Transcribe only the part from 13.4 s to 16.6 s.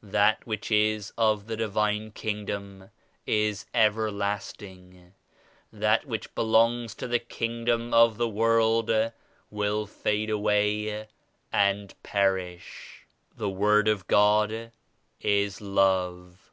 Word of God is Love.